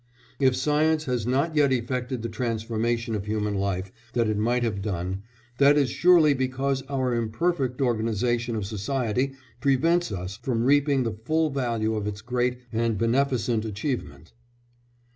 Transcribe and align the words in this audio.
If 0.39 0.55
science 0.55 1.05
has 1.05 1.27
not 1.27 1.55
yet 1.55 1.71
effected 1.71 2.23
the 2.23 2.27
transformation 2.27 3.13
of 3.13 3.27
human 3.27 3.53
life 3.53 3.91
that 4.13 4.27
it 4.27 4.35
might 4.39 4.63
have 4.63 4.81
done, 4.81 5.21
that 5.59 5.77
is 5.77 5.91
surely 5.91 6.33
because 6.33 6.81
our 6.89 7.13
imperfect 7.13 7.79
organisation 7.81 8.55
of 8.55 8.65
society 8.65 9.33
prevents 9.59 10.11
us 10.11 10.37
from 10.37 10.63
reaping 10.63 11.03
the 11.03 11.13
full 11.23 11.51
value 11.51 11.93
of 11.93 12.07
its 12.07 12.21
great 12.21 12.57
and 12.73 12.97
beneficent 12.97 13.63
achievement. 13.63 14.33